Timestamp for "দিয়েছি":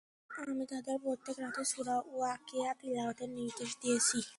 3.81-4.19